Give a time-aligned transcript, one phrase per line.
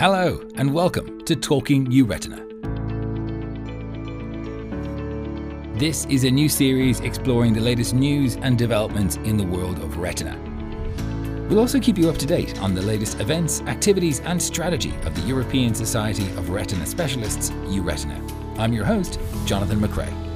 [0.00, 2.38] Hello, and welcome to Talking Euretina.
[5.78, 9.98] This is a new series exploring the latest news and developments in the world of
[9.98, 10.38] retina.
[11.50, 15.14] We'll also keep you up to date on the latest events, activities, and strategy of
[15.14, 18.18] the European Society of Retina Specialists, Euretina.
[18.58, 20.29] I'm your host, Jonathan McCrea.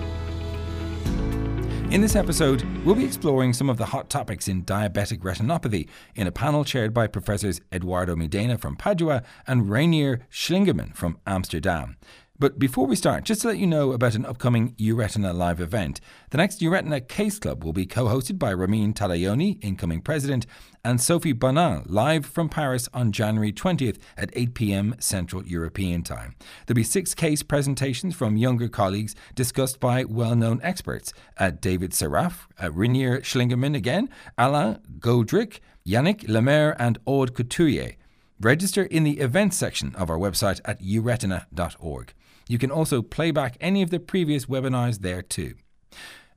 [1.94, 6.26] In this episode, we'll be exploring some of the hot topics in diabetic retinopathy in
[6.26, 11.96] a panel chaired by Professors Edoardo Midena from Padua and Reinier Schlingemann from Amsterdam.
[12.36, 16.00] But before we start, just to let you know about an upcoming Euretina live event.
[16.30, 20.44] The next Euretina Case Club will be co hosted by Ramin Tadayoni, incoming president,
[20.84, 26.34] and Sophie Bonnin, live from Paris on January 20th at 8 pm Central European Time.
[26.66, 31.92] There'll be six case presentations from younger colleagues discussed by well known experts uh, David
[31.92, 37.94] Sarraf, uh, Reinier Schlingemann again, Alain Gaudric, Yannick Le Mer, and Aude Couturier.
[38.40, 42.12] Register in the events section of our website at euretina.org.
[42.48, 45.54] You can also play back any of the previous webinars there too.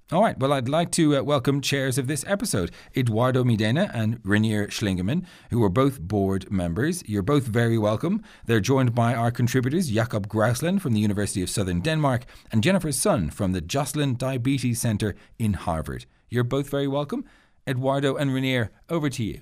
[0.09, 4.23] All right, well, I'd like to uh, welcome chairs of this episode, Edoardo Midena and
[4.23, 7.03] Reinier Schlingemann, who are both board members.
[7.09, 8.23] You're both very welcome.
[8.45, 12.93] They're joined by our contributors, Jakob Grauslund from the University of Southern Denmark and Jennifer
[12.93, 16.05] Sun from the Joslin Diabetes Center in Harvard.
[16.29, 17.25] You're both very welcome.
[17.67, 19.41] Eduardo and Reinier, over to you.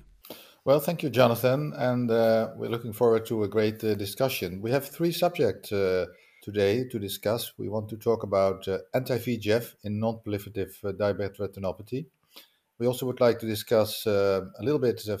[0.64, 4.60] Well, thank you, Jonathan, and uh, we're looking forward to a great uh, discussion.
[4.60, 6.06] We have three subjects uh,
[6.46, 7.52] today to discuss.
[7.58, 12.06] We want to talk about uh, anti-VEGF in non-proliferative uh, diabetic retinopathy.
[12.78, 15.18] We also would like to discuss uh, a little bit uh,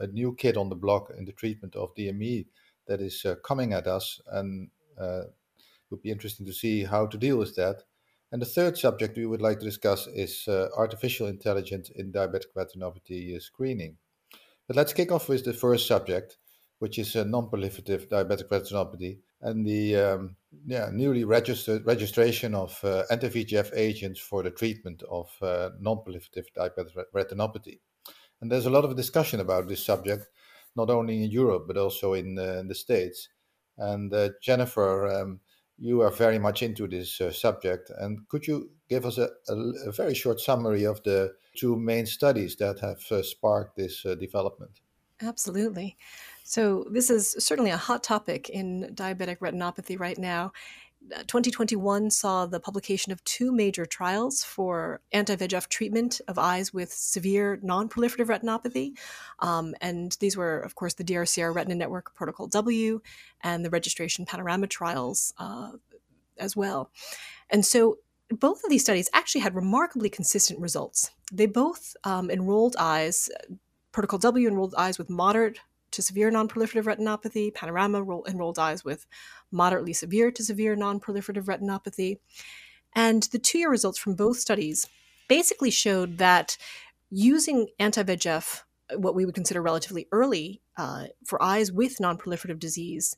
[0.00, 2.44] a new kid on the block in the treatment of DME
[2.86, 4.68] that is uh, coming at us, and
[5.00, 7.84] uh, it would be interesting to see how to deal with that.
[8.30, 13.40] And the third subject we would like to discuss is artificial intelligence in diabetic retinopathy
[13.40, 13.96] screening.
[14.66, 16.36] But let's kick off with the first subject,
[16.80, 23.70] which is non-proliferative diabetic retinopathy and the um, yeah, newly registered registration of uh, anti-VEGF
[23.76, 27.78] agents for the treatment of uh, non-proliferative diabetic retinopathy.
[28.40, 30.26] And there's a lot of discussion about this subject,
[30.74, 33.28] not only in Europe but also in, uh, in the States.
[33.76, 35.40] And uh, Jennifer, um,
[35.78, 39.54] you are very much into this uh, subject, and could you give us a, a,
[39.88, 44.80] a, very short summary of the two main studies that have uh, sparked this development?
[45.20, 45.96] Absolutely.
[46.44, 50.52] So, this is certainly a hot topic in diabetic retinopathy right now.
[51.10, 56.72] Uh, 2021 saw the publication of two major trials for anti VEGF treatment of eyes
[56.72, 58.92] with severe non proliferative retinopathy.
[59.38, 63.00] Um, and these were, of course, the DRCR Retina Network Protocol W
[63.42, 65.72] and the registration panorama trials uh,
[66.36, 66.90] as well.
[67.48, 67.98] And so
[68.30, 71.10] both of these studies actually had remarkably consistent results.
[71.32, 73.30] They both um, enrolled eyes,
[73.92, 75.58] Protocol W enrolled eyes with moderate
[75.94, 77.54] to severe nonproliferative retinopathy.
[77.54, 79.06] Panorama enrolled eyes with
[79.50, 82.18] moderately severe to severe nonproliferative retinopathy.
[82.94, 84.86] And the two year results from both studies
[85.28, 86.56] basically showed that
[87.10, 88.62] using anti VEGF,
[88.96, 93.16] what we would consider relatively early uh, for eyes with nonproliferative disease,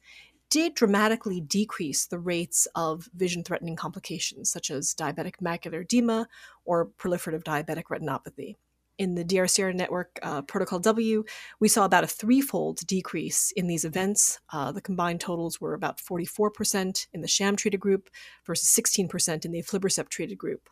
[0.48, 6.28] did dramatically decrease the rates of vision threatening complications such as diabetic macular edema
[6.65, 8.54] or proliferative diabetic retinopathy
[8.98, 11.24] in the DRCR network uh, protocol W,
[11.60, 14.40] we saw about a threefold decrease in these events.
[14.52, 18.08] Uh, the combined totals were about 44% in the sham treated group
[18.46, 20.68] versus 16% in the aflibercept treated group.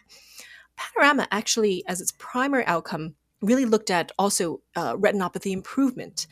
[0.76, 6.26] Panorama actually, as its primary outcome, really looked at also uh, retinopathy improvement.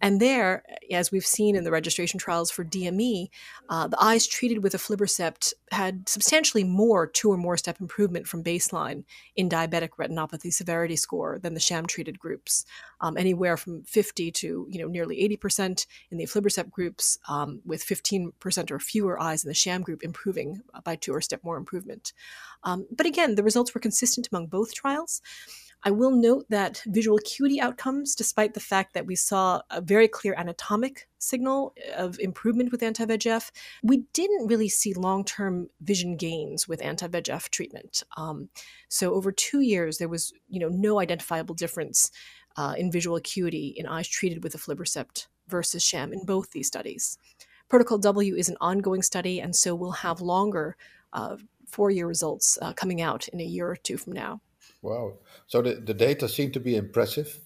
[0.00, 3.28] And there, as we've seen in the registration trials for DME,
[3.68, 8.44] uh, the eyes treated with aflibercept had substantially more two or more step improvement from
[8.44, 9.04] baseline
[9.34, 12.64] in diabetic retinopathy severity score than the sham treated groups,
[13.00, 17.84] um, anywhere from 50 to you know nearly 80% in the aflibercept groups, um, with
[17.84, 22.12] 15% or fewer eyes in the sham group improving by two or step more improvement.
[22.62, 25.20] Um, but again, the results were consistent among both trials.
[25.84, 30.08] I will note that visual acuity outcomes, despite the fact that we saw a very
[30.08, 33.50] clear anatomic signal of improvement with anti VEGF,
[33.82, 38.02] we didn't really see long term vision gains with anti VEGF treatment.
[38.16, 38.48] Um,
[38.88, 42.10] so over two years, there was you know no identifiable difference
[42.56, 47.18] uh, in visual acuity in eyes treated with aflibercept versus sham in both these studies.
[47.68, 50.76] Protocol W is an ongoing study, and so we'll have longer
[51.12, 51.36] uh,
[51.68, 54.40] four year results uh, coming out in a year or two from now.
[54.82, 55.14] Wow.
[55.46, 57.38] So the, the data seem to be impressive.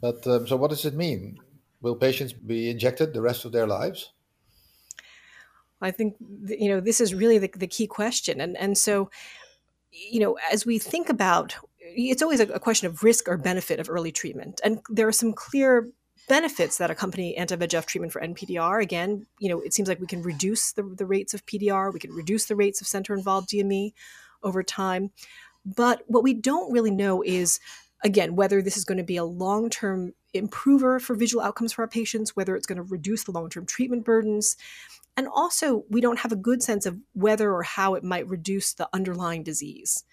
[0.00, 1.38] But um, so what does it mean?
[1.80, 4.12] Will patients be injected the rest of their lives?
[5.80, 9.10] I think you know this is really the, the key question, and and so
[9.90, 13.78] you know as we think about it's always a, a question of risk or benefit
[13.78, 15.88] of early treatment, and there are some clear
[16.28, 18.82] benefits that accompany anti-VEGF treatment for NPDR.
[18.82, 22.00] Again, you know, it seems like we can reduce the, the rates of PDR, we
[22.00, 23.92] can reduce the rates of center-involved DME
[24.42, 25.10] over time.
[25.66, 27.58] But what we don't really know is,
[28.04, 31.88] again, whether this is going to be a long-term improver for visual outcomes for our
[31.88, 34.56] patients, whether it's going to reduce the long-term treatment burdens.
[35.16, 38.74] And also, we don't have a good sense of whether or how it might reduce
[38.74, 40.04] the underlying disease.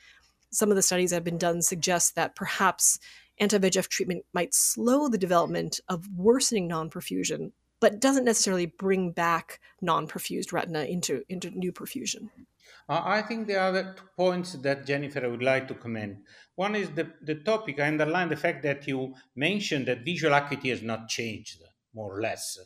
[0.50, 3.00] Some of the studies that have been done suggest that perhaps
[3.40, 9.12] anti VEGF treatment might slow the development of worsening non perfusion, but doesn't necessarily bring
[9.12, 12.30] back non perfused retina into, into new perfusion.
[12.88, 16.18] Uh, I think there are two points that Jennifer would like to comment.
[16.56, 17.80] One is the, the topic.
[17.80, 21.63] I underline the fact that you mentioned that visual acuity has not changed,
[21.94, 22.60] more or less.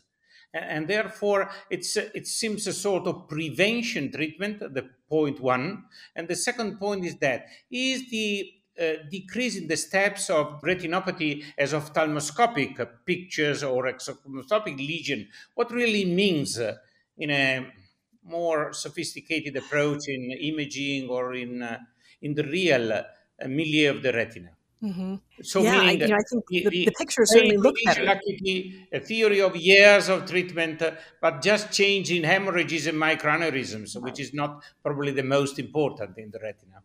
[0.54, 5.86] And, and therefore, it's, it seems a sort of prevention treatment, the point one.
[6.16, 11.44] And the second point is that is the uh, decrease in the steps of retinopathy
[11.58, 16.60] as of ophthalmoscopic pictures or exophthalmoscopic lesion, what really means
[17.18, 17.66] in a
[18.28, 21.80] more sophisticated approach in imaging or in, uh,
[22.22, 23.04] in the real uh,
[23.48, 24.50] milieu of the retina.
[24.84, 25.16] Mm-hmm.
[25.42, 28.20] So yeah, I, you know, I think the, the, the pictures certainly look better.
[28.94, 34.04] A theory of years of treatment, uh, but just change in hemorrhages and microaneurysms, right.
[34.04, 36.84] which is not probably the most important in the retina.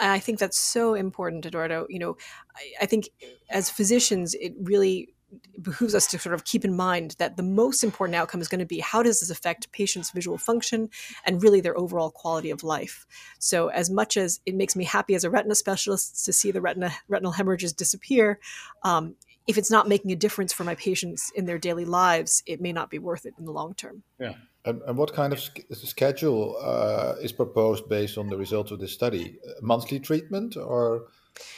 [0.00, 1.86] I think that's so important, Edoardo.
[1.88, 2.16] You know,
[2.54, 3.08] I, I think
[3.48, 5.14] as physicians, it really
[5.60, 8.58] behooves us to sort of keep in mind that the most important outcome is going
[8.60, 10.88] to be how does this affect patients' visual function
[11.24, 13.06] and really their overall quality of life.
[13.38, 16.60] So, as much as it makes me happy as a retina specialist to see the
[16.60, 18.40] retina retinal hemorrhages disappear,
[18.82, 19.16] um,
[19.46, 22.72] if it's not making a difference for my patients in their daily lives, it may
[22.72, 24.02] not be worth it in the long term.
[24.18, 24.34] Yeah.
[24.64, 28.92] And, and what kind of schedule uh, is proposed based on the results of this
[28.92, 29.38] study?
[29.62, 31.06] Monthly treatment, or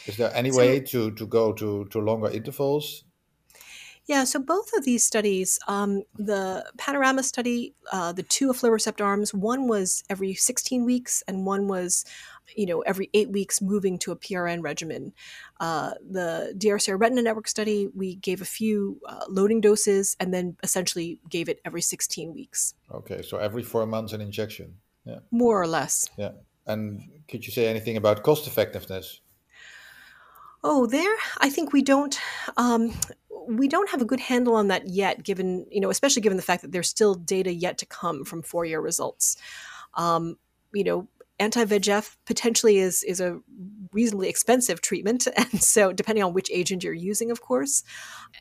[0.07, 3.05] is there any so, way to, to go to, to longer intervals?
[4.07, 9.33] Yeah, so both of these studies, um, the Panorama study, uh, the two aflibercept arms,
[9.33, 12.05] one was every 16 weeks and one was,
[12.57, 15.13] you know, every eight weeks moving to a PRN regimen.
[15.61, 20.57] Uh, the DRCR Retina Network study, we gave a few uh, loading doses and then
[20.65, 22.75] essentially gave it every 16 weeks.
[22.93, 24.75] Okay, so every four months an injection.
[25.05, 25.21] Yeah.
[25.31, 26.09] More or less.
[26.19, 26.33] Yeah.
[26.67, 29.21] And could you say anything about cost effectiveness?
[30.65, 32.17] Oh, there, I think we don't.
[32.57, 32.93] Um,
[33.49, 36.43] we don't have a good handle on that yet, given, you know, especially given the
[36.43, 39.37] fact that there's still data yet to come from four year results.
[39.95, 40.37] Um,
[40.73, 41.09] you know,
[41.39, 43.41] anti VEGF potentially is, is a
[43.93, 45.27] reasonably expensive treatment.
[45.37, 47.83] And so, depending on which agent you're using, of course,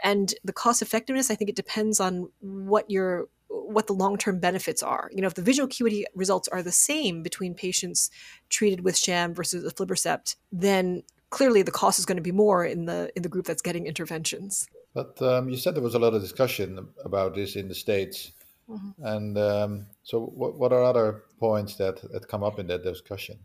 [0.04, 4.82] and the cost effectiveness, I think it depends on what your what the long-term benefits
[4.82, 5.10] are.
[5.14, 8.10] You know, if the visual acuity results are the same between patients
[8.50, 12.86] treated with sham versus aflibercept, then clearly the cost is going to be more in
[12.86, 14.68] the in the group that's getting interventions.
[14.94, 18.32] But um, you said there was a lot of discussion about this in the states,
[18.70, 19.06] mm-hmm.
[19.06, 23.40] and um, so what, what are other points that that come up in that discussion?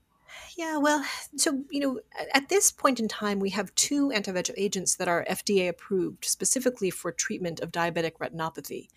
[0.56, 1.04] Yeah, well,
[1.36, 2.00] so you know,
[2.34, 6.90] at this point in time, we have two anti-VEGF agents that are FDA approved specifically
[6.90, 8.88] for treatment of diabetic retinopathy,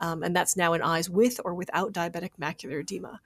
[0.00, 3.20] um, and that's now in eyes with or without diabetic macular edema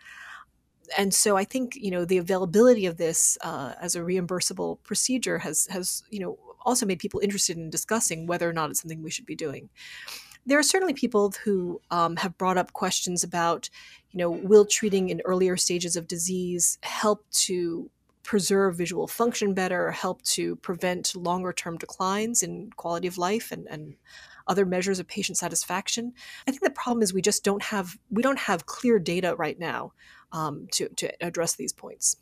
[0.97, 5.39] and so I think you know the availability of this uh, as a reimbursable procedure
[5.39, 9.03] has has you know also made people interested in discussing whether or not it's something
[9.03, 9.71] we should be doing.
[10.45, 13.71] There are certainly people who um, have brought up questions about,
[14.11, 17.91] you know, will treating in earlier stages of disease help to
[18.23, 23.67] preserve visual function better, help to prevent longer term declines in quality of life and,
[23.71, 23.95] and
[24.49, 26.13] other measures of patient satisfaction.
[26.47, 29.59] I think the problem is we just don't have we don't have clear data right
[29.59, 29.93] now
[30.33, 32.17] um, to, to address these points.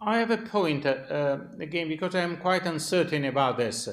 [0.00, 3.88] I have a point uh, again because I am quite uncertain about this.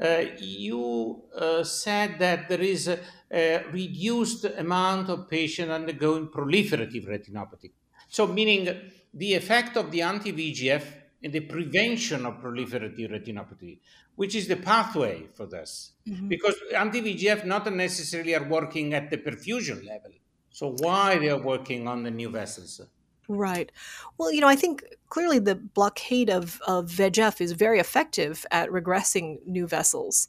[0.00, 2.98] Uh, you uh, said that there is a,
[3.30, 7.72] a, reduced amount of patients undergoing proliferative retinopathy.
[8.08, 8.68] So, meaning
[9.12, 10.84] the effect of the anti VEGF
[11.22, 13.80] in the prevention of proliferative retinopathy,
[14.14, 15.92] which is the pathway for this.
[16.08, 16.28] Mm-hmm.
[16.28, 20.12] Because anti VEGF not necessarily are working at the perfusion level.
[20.50, 22.80] So, why they are working on the new vessels?
[23.28, 23.70] Right.
[24.18, 28.68] Well, you know, I think clearly the blockade of, of VEGF is very effective at
[28.70, 30.28] regressing new vessels.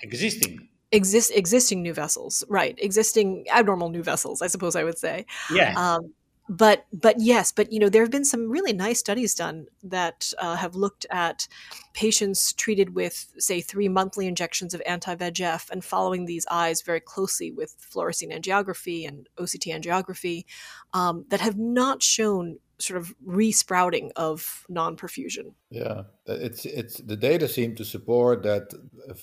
[0.00, 0.68] Existing.
[0.92, 2.78] Exist existing new vessels, right?
[2.78, 5.26] Existing abnormal new vessels, I suppose I would say.
[5.52, 5.74] Yeah.
[5.76, 6.12] Um,
[6.48, 10.32] but but yes but you know there have been some really nice studies done that
[10.38, 11.48] uh, have looked at
[11.92, 17.50] patients treated with say three monthly injections of anti-vegf and following these eyes very closely
[17.50, 20.44] with fluorescein angiography and oct angiography
[20.92, 27.48] um, that have not shown sort of resprouting of non-perfusion yeah it's it's the data
[27.48, 28.68] seem to support that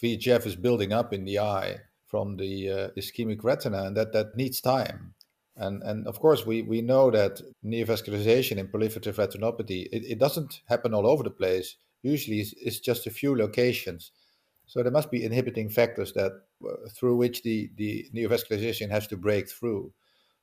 [0.01, 1.77] vegf is building up in the eye
[2.13, 5.15] from the uh, ischemic retina, and that that needs time.
[5.55, 10.61] And and of course, we we know that neovascularization in proliferative retinopathy it, it doesn't
[10.67, 11.75] happen all over the place.
[12.01, 14.11] Usually, it's, it's just a few locations.
[14.65, 16.31] So there must be inhibiting factors that
[16.67, 19.93] uh, through which the the neovascularization has to break through.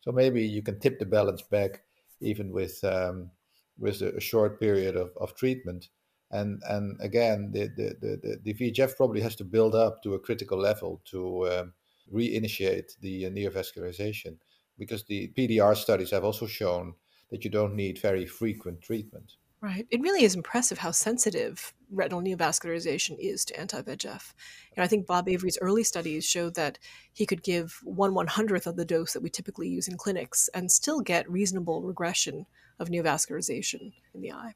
[0.00, 1.82] So maybe you can tip the balance back
[2.20, 3.30] even with um,
[3.78, 5.88] with a, short period of, of treatment.
[6.30, 10.20] And and again, the, the, the, the VEGF probably has to build up to a
[10.20, 11.72] critical level to um,
[12.12, 14.36] reinitiate the uh, neovascularization
[14.80, 16.94] because the PDR studies have also shown
[17.30, 19.34] that you don't need very frequent treatment.
[19.60, 19.86] Right.
[19.90, 24.32] It really is impressive how sensitive retinal neovascularization is to anti-VEGF.
[24.74, 26.78] And I think Bob Avery's early studies showed that
[27.12, 30.48] he could give one one hundredth of the dose that we typically use in clinics
[30.54, 32.46] and still get reasonable regression
[32.78, 34.54] of neovascularization in the eye.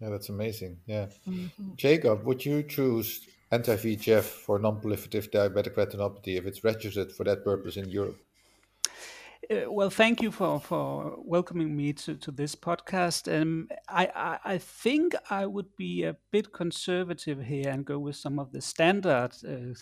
[0.00, 0.78] Yeah, that's amazing.
[0.86, 1.08] Yeah.
[1.28, 1.74] Mm-hmm.
[1.76, 7.76] Jakob, would you choose anti-VEGF for non-proliferative diabetic retinopathy if it's registered for that purpose
[7.76, 8.18] in Europe?
[9.48, 13.32] Uh, well, thank you for, for welcoming me to, to this podcast.
[13.32, 18.16] Um, I, I, I, think I would be a bit conservative here and go with
[18.16, 19.74] some of the standard uh,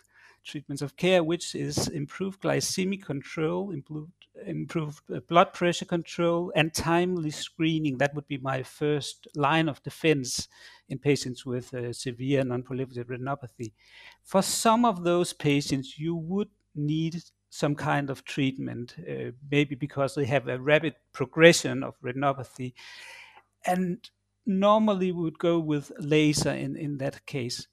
[0.45, 4.13] treatments of care, which is improved glycemic control, improved,
[4.45, 7.97] improved uh, blood pressure control, and timely screening.
[7.97, 10.47] That would be my first line of defense
[10.91, 13.73] in patients with uh, severe non-proliferative retinopathy.
[14.25, 17.23] For some of those patients, you would need
[17.55, 22.73] some kind of treatment, uh, maybe because they have a rapid progression of retinopathy.
[23.65, 24.11] And
[24.45, 27.69] normally we would go with laser in, in that case.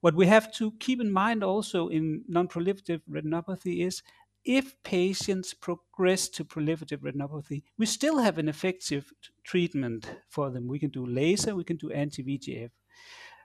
[0.00, 4.02] What we have to keep in mind also in non-proliferative retinopathy is
[4.46, 9.12] if patients progress to proliferative retinopathy, we still have an effective
[9.44, 10.66] treatment for them.
[10.66, 12.70] We can do laser, we can do anti-VEGF.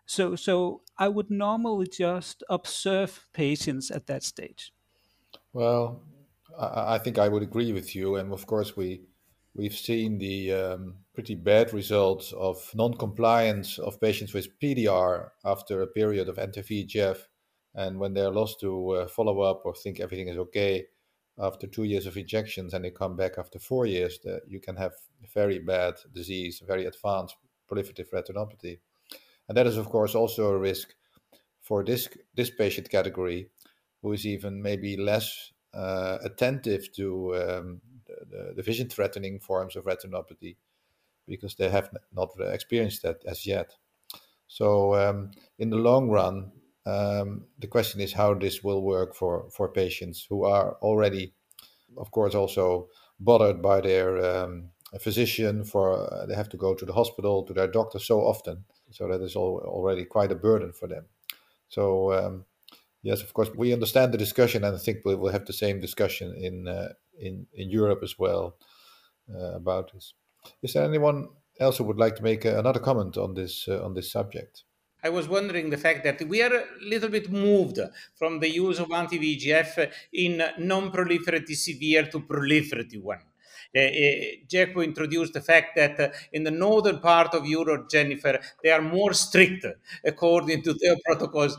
[0.05, 4.71] So, so I would normally just observe patients at that stage.
[5.53, 6.01] Well,
[6.57, 9.01] I, I think I would agree with you, and of course we
[9.55, 15.87] we've seen the um, pretty bad results of non-compliance of patients with PDR after a
[15.87, 17.27] period of anti-VEGF,
[17.75, 20.87] and when they're lost to uh, follow up or think everything is okay
[21.39, 24.75] after two years of injections, and they come back after four years, that you can
[24.75, 24.93] have
[25.33, 27.35] very bad disease, very advanced
[27.69, 28.79] proliferative retinopathy,
[29.47, 30.95] and that is of course also a risk
[31.61, 33.49] for this this patient category
[34.03, 37.81] who is even maybe less uh, attentive to um,
[38.29, 40.55] the, the, vision threatening forms of retinopathy
[41.27, 43.73] because they have not experienced that as yet.
[44.47, 46.51] So, um, in the long run,
[46.85, 51.33] um, the question is how this will work for, for patients who are already,
[51.97, 54.69] of course, also bothered by their um,
[54.99, 55.63] physician.
[55.63, 59.07] For uh, they have to go to the hospital to their doctor so often, so
[59.07, 61.05] that is all, already quite a burden for them.
[61.69, 62.45] So um,
[63.03, 65.81] Yes, of course, we understand the discussion, and I think we will have the same
[65.81, 68.55] discussion in uh, in in Europe as well
[69.29, 70.13] uh, about this.
[70.61, 71.27] Is there anyone
[71.59, 74.63] else who would like to make uh, another comment on this uh, on this subject?
[75.05, 77.77] I was wondering the fact that we are a little bit moved
[78.15, 83.19] from the use of anti-VEGF in non-proliferative severe to proliferative one.
[83.75, 88.69] Uh, uh, introduced the fact that uh, in the northern part of Europe, Jennifer, they
[88.69, 89.65] are more strict
[90.05, 91.57] according to their protocols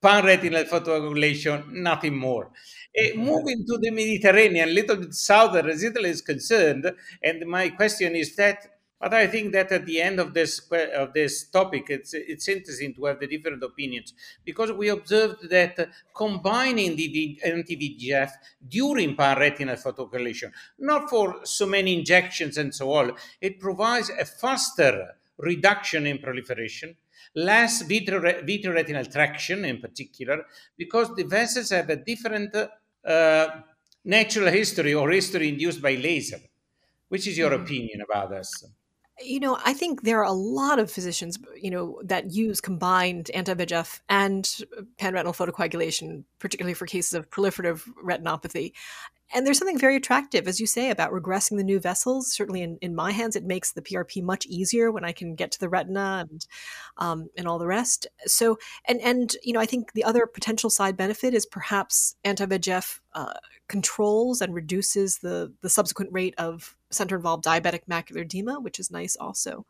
[0.00, 2.50] pan-retinal photocoagulation, nothing more.
[2.98, 6.90] Uh, moving to the Mediterranean, a little bit southern as Italy is concerned,
[7.22, 8.66] and my question is that,
[8.98, 10.60] but I think that at the end of this
[10.94, 14.12] of this topic, it's it's interesting to have the different opinions
[14.44, 18.30] because we observed that combining the anti-VEGF
[18.68, 25.14] during pan-retinal photocoagulation, not for so many injections and so on, it provides a faster
[25.38, 26.96] reduction in proliferation
[27.34, 30.44] less vitreoretinal traction in particular,
[30.76, 32.54] because the vessels have a different
[33.04, 33.48] uh,
[34.04, 36.40] natural history or history induced by laser.
[37.08, 37.64] Which is your mm-hmm.
[37.64, 38.64] opinion about this?
[39.22, 43.30] You know, I think there are a lot of physicians, you know, that use combined
[43.34, 44.44] anti-VEGF and
[44.98, 48.72] panretinal photocoagulation, particularly for cases of proliferative retinopathy.
[49.32, 52.32] And there's something very attractive, as you say, about regressing the new vessels.
[52.32, 55.52] Certainly, in, in my hands, it makes the PRP much easier when I can get
[55.52, 56.46] to the retina and
[56.98, 58.08] um, and all the rest.
[58.26, 58.58] So,
[58.88, 63.34] and and you know, I think the other potential side benefit is perhaps anti-VEGF uh,
[63.68, 69.16] controls and reduces the the subsequent rate of center-involved diabetic macular edema, which is nice
[69.16, 69.66] also.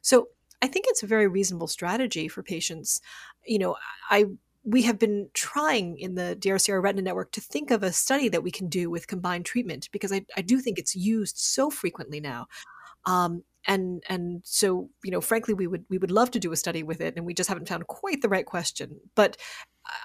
[0.00, 0.28] So,
[0.62, 3.00] I think it's a very reasonable strategy for patients.
[3.44, 3.76] You know,
[4.10, 4.26] I
[4.64, 8.42] we have been trying in the DRCR Retina Network to think of a study that
[8.42, 12.18] we can do with combined treatment because I, I do think it's used so frequently
[12.18, 12.46] now.
[13.04, 16.56] Um, and and so you know frankly we would we would love to do a
[16.56, 19.38] study with it and we just haven't found quite the right question but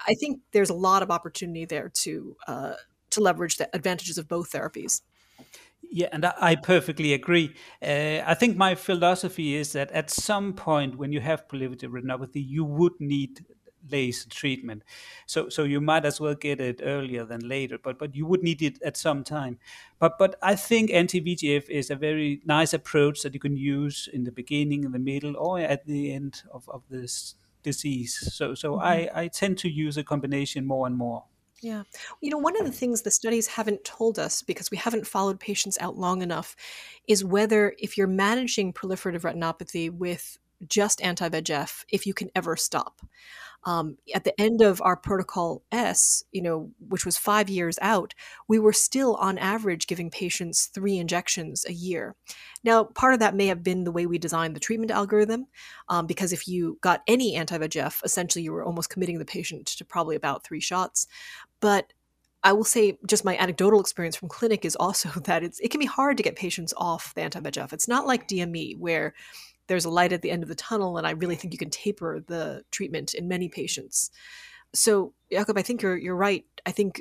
[0.06, 2.74] I think there's a lot of opportunity there to uh,
[3.10, 5.02] to leverage the advantages of both therapies.
[5.92, 7.52] Yeah, and I perfectly agree.
[7.82, 12.46] Uh, I think my philosophy is that at some point when you have proliferative retinopathy,
[12.46, 13.44] you would need
[13.90, 14.84] laser treatment.
[15.26, 18.42] So so you might as well get it earlier than later, but but you would
[18.42, 19.58] need it at some time.
[19.98, 24.22] But but I think anti-VEGF is a very nice approach that you can use in
[24.24, 28.32] the beginning, in the middle, or at the end of, of this disease.
[28.32, 28.84] So so mm-hmm.
[28.84, 31.24] I, I tend to use a combination more and more.
[31.62, 31.82] Yeah.
[32.22, 35.38] You know, one of the things the studies haven't told us because we haven't followed
[35.38, 36.56] patients out long enough
[37.06, 42.56] is whether if you're managing proliferative retinopathy with just anti VEGF, if you can ever
[42.56, 43.00] stop.
[43.64, 48.14] Um, at the end of our protocol S, you know, which was five years out,
[48.48, 52.16] we were still on average giving patients three injections a year.
[52.64, 55.46] Now, part of that may have been the way we designed the treatment algorithm,
[55.88, 59.66] um, because if you got any anti VEGF, essentially you were almost committing the patient
[59.66, 61.06] to probably about three shots.
[61.60, 61.92] But
[62.42, 65.80] I will say, just my anecdotal experience from clinic is also that it's it can
[65.80, 67.72] be hard to get patients off the anti VEGF.
[67.72, 69.14] It's not like DME where
[69.66, 71.70] there's a light at the end of the tunnel, and I really think you can
[71.70, 74.10] taper the treatment in many patients.
[74.74, 76.44] So, Jakob, I think you're you're right.
[76.66, 77.00] I think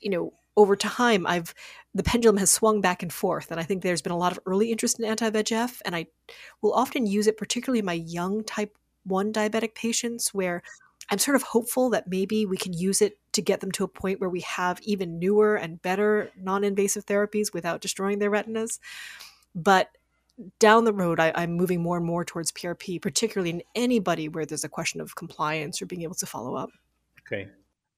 [0.00, 1.54] you know over time I've
[1.94, 4.38] the pendulum has swung back and forth, and I think there's been a lot of
[4.46, 6.06] early interest in anti VEGF, and I
[6.62, 10.62] will often use it, particularly in my young type one diabetic patients, where
[11.10, 13.88] I'm sort of hopeful that maybe we can use it to get them to a
[13.88, 18.80] point where we have even newer and better non invasive therapies without destroying their retinas.
[19.54, 19.90] But
[20.58, 24.44] down the road, I, am moving more and more towards PRP, particularly in anybody where
[24.44, 26.70] there's a question of compliance or being able to follow up.
[27.26, 27.48] Okay.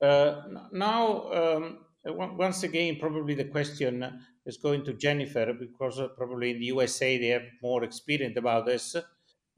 [0.01, 0.43] Uh,
[0.73, 6.61] now, um, once again, probably the question is going to Jennifer because uh, probably in
[6.61, 8.97] the USA they have more experience about this.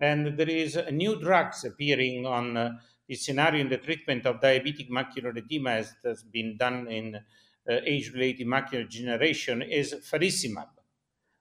[0.00, 2.70] And there is new drugs appearing on uh,
[3.14, 7.20] scenario in the treatment of diabetic macular edema, as has been done in uh,
[7.66, 10.68] age-related macular degeneration, is faricimab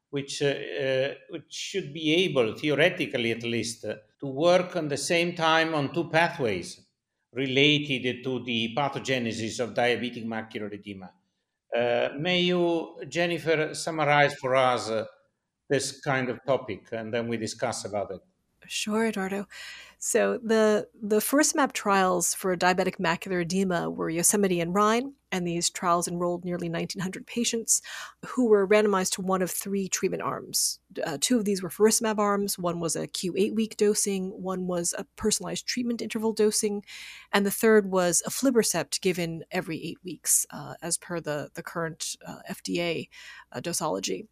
[0.10, 5.36] which, uh, uh, which should be able, theoretically at least, to work on the same
[5.36, 6.82] time on two pathways
[7.34, 11.12] related to the pathogenesis of diabetic macular edema.
[11.76, 15.06] Uh, may you, Jennifer, summarize for us uh,
[15.70, 18.22] this kind of topic and then we discuss about it?
[18.70, 19.48] Sure, Edoardo.
[19.98, 25.72] So the the faricimab trials for diabetic macular edema were Yosemite and Rhine, and these
[25.72, 27.82] trials enrolled nearly 1,900 patients
[28.28, 30.80] who were randomized to one of three treatment arms.
[31.04, 32.60] Uh, two of these were faricimab arms.
[32.60, 34.30] One was a Q8 week dosing.
[34.42, 36.86] One was a personalized treatment interval dosing,
[37.34, 41.64] and the third was a aflibercept given every eight weeks, uh, as per the the
[41.64, 43.10] current uh, FDA
[43.52, 44.28] uh, dosology.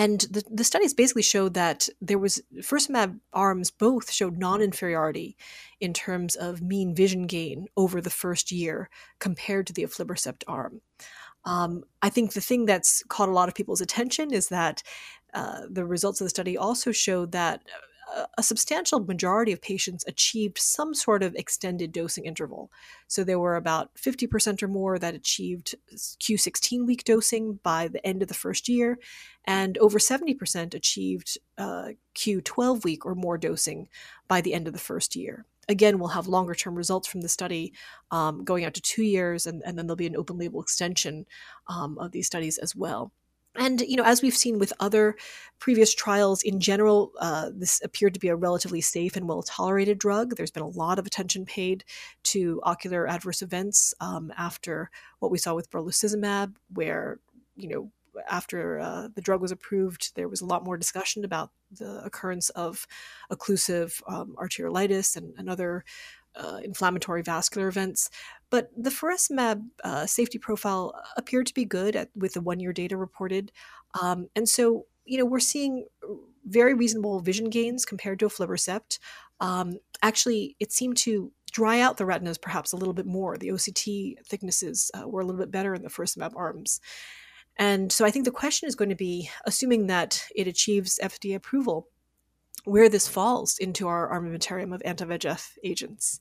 [0.00, 5.36] And the, the studies basically showed that there was faricimab arms both showed non-inferiority
[5.78, 10.80] in terms of mean vision gain over the first year compared to the aflibercept arm.
[11.44, 14.82] Um, I think the thing that's caught a lot of people's attention is that
[15.34, 17.60] uh, the results of the study also showed that
[18.36, 22.70] a substantial majority of patients achieved some sort of extended dosing interval.
[23.06, 28.22] So there were about 50% or more that achieved Q16 week dosing by the end
[28.22, 28.98] of the first year,
[29.44, 33.88] and over 70% achieved uh, Q12 week or more dosing
[34.28, 35.46] by the end of the first year.
[35.68, 37.72] Again, we'll have longer term results from the study
[38.10, 41.26] um, going out to two years, and, and, then there'll be an open label extension
[41.68, 43.12] um, of these studies as well.
[43.56, 45.16] And you know, as we've seen with other
[45.58, 49.98] previous trials, in general, uh, this appeared to be a relatively safe and well tolerated
[49.98, 50.36] drug.
[50.36, 51.84] There's been a lot of attention paid
[52.24, 57.18] to ocular adverse events um, after what we saw with brolucizumab, where
[57.56, 57.92] you know
[58.28, 62.50] after uh, the drug was approved, there was a lot more discussion about the occurrence
[62.50, 62.86] of
[63.32, 65.84] occlusive um, arteriolitis and, and other
[66.36, 68.10] uh, inflammatory vascular events.
[68.50, 72.72] But the faricimab uh, safety profile appeared to be good at, with the one year
[72.72, 73.52] data reported.
[74.00, 75.86] Um, and so, you know, we're seeing
[76.44, 78.98] very reasonable vision gains compared to aflibercept.
[79.40, 83.36] Um, actually, it seemed to dry out the retinas perhaps a little bit more.
[83.36, 86.80] The OCT thicknesses uh, were a little bit better in the faricimab arms.
[87.56, 91.34] And so I think the question is going to be assuming that it achieves FDA
[91.34, 91.88] approval,
[92.64, 96.20] where this falls into our armamentarium of anti VEGF agents.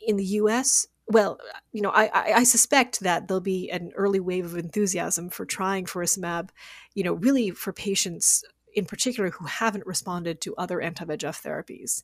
[0.00, 4.18] In the US, well, uh, you know, I, I, suspect that there'll be an early
[4.18, 6.48] wave of enthusiasm for trying faricimab,
[6.94, 8.42] you know, really for patients
[8.74, 12.02] in particular who haven't responded to other anti-VEGF therapies.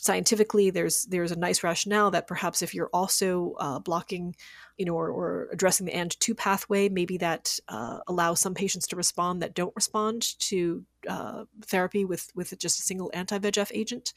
[0.00, 4.34] Scientifically, there's there's a nice rationale that perhaps if you're also uh, blocking,
[4.76, 8.96] you know, or, or, addressing the ang2 pathway, maybe that uh, allows some patients to
[8.96, 14.12] respond that don't respond to uh, therapy with with just a single anti-VEGF agent.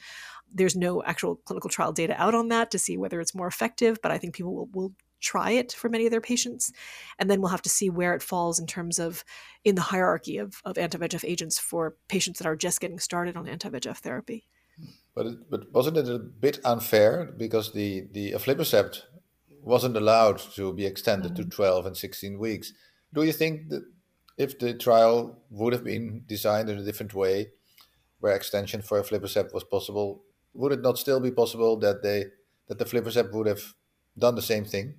[0.53, 3.99] There's no actual clinical trial data out on that to see whether it's more effective,
[4.01, 6.71] but I think people will, will try it for many of their patients.
[7.17, 9.23] And then we'll have to see where it falls in terms of
[9.63, 13.35] in the hierarchy of, of anti VEGF agents for patients that are just getting started
[13.35, 14.47] on anti VEGF therapy.
[15.15, 19.01] But, it, but wasn't it a bit unfair because the, the aflibercept
[19.61, 21.49] wasn't allowed to be extended mm-hmm.
[21.49, 22.73] to 12 and 16 weeks?
[23.13, 23.83] Do you think that
[24.37, 27.49] if the trial would have been designed in a different way,
[28.19, 32.25] where extension for aflibercept was possible, would it not still be possible that they
[32.67, 33.73] that the aflibercept would have
[34.17, 34.95] done the same thing?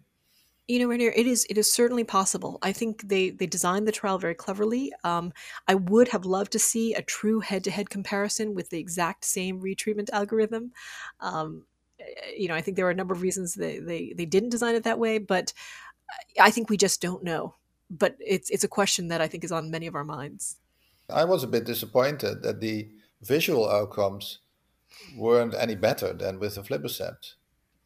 [0.70, 2.60] You know, Reinier, it is it is certainly possible.
[2.62, 4.92] I think they they designed the trial very cleverly.
[5.02, 5.32] Um,
[5.66, 9.24] I would have loved to see a true head to head comparison with the exact
[9.24, 10.70] same retreatment algorithm.
[11.18, 11.64] Um,
[12.36, 14.76] you know, I think there are a number of reasons they, they they didn't design
[14.76, 15.52] it that way, but
[16.40, 17.56] I think we just don't know.
[17.90, 20.58] But it's it's a question that I think is on many of our minds.
[21.08, 22.88] I was a bit disappointed that the
[23.22, 24.38] visual outcomes
[25.16, 27.34] weren't any better than with the aflibercept.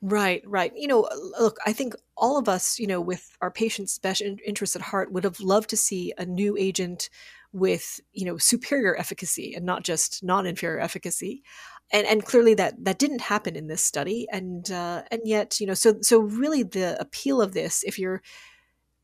[0.06, 0.70] Right, right.
[0.76, 1.08] You know,
[1.40, 5.10] look, I think all of us, you know, with our patients' best interests at heart,
[5.10, 7.08] would have loved to see a new agent
[7.54, 11.42] with, you know, superior efficacy and not just non-inferior efficacy.
[11.90, 14.26] And, and clearly that that didn't happen in this study.
[14.30, 18.20] And uh, and yet, you know, so so really the appeal of this, if you're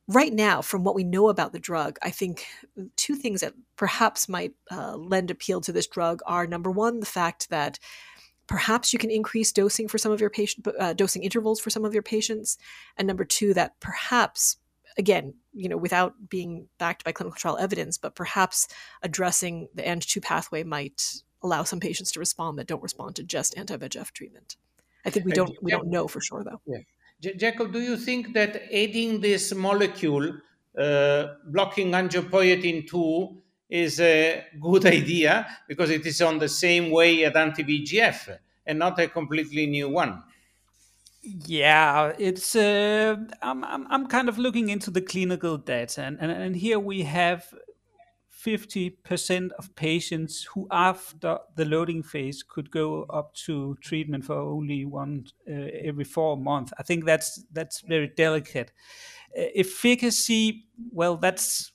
[0.09, 2.45] right now, from what we know about the drug, I think
[2.97, 7.07] two things that perhaps might uh, lend appeal to this drug are number one, the
[7.07, 7.79] fact that
[8.51, 11.85] perhaps you can increase dosing for some of your patient uh, dosing intervals for some
[11.85, 12.59] of your patients.
[12.99, 14.57] And number two that perhaps
[14.99, 18.67] again you know without being backed by clinical trial evidence but perhaps
[19.03, 23.57] addressing the ang2 pathway might allow some patients to respond that don't respond to just
[23.57, 24.57] anti-vegf treatment.
[25.07, 26.61] I think we don't we don't know for sure though.
[26.67, 27.33] Yeah.
[27.37, 30.27] jakob do you think that adding this molecule
[30.77, 37.25] uh, blocking angiopoietin 2 is a good idea because it is on the same way
[37.25, 40.23] as anti-VEGF and not a completely new one.
[41.23, 42.57] Yeah, it's.
[42.57, 46.79] Uh, I'm, I'm I'm kind of looking into the clinical data, and and, and here
[46.79, 47.45] we have.
[48.43, 54.87] 50% of patients who after the loading phase could go up to treatment for only
[54.87, 58.73] one uh, every four months i think that's that's very delicate
[59.39, 61.73] uh, efficacy well that's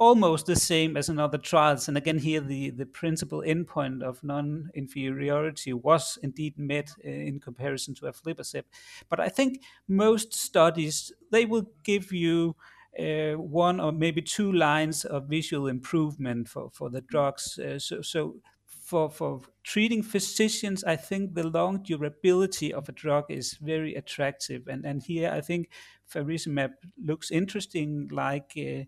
[0.00, 1.86] almost the same as in other trials.
[1.86, 7.38] And again, here the, the principal endpoint of non inferiority was indeed met uh, in
[7.38, 8.64] comparison to aflibercept.
[9.10, 12.56] But I think most studies they will give you
[12.98, 17.58] uh, one or maybe two lines of visual improvement for, for the drugs.
[17.58, 18.36] Uh, so, so
[18.66, 24.66] for, for treating physicians, I think the long durability of a drug is very attractive.
[24.66, 25.68] And, and here I think
[26.12, 28.84] faricimab looks interesting, like uh,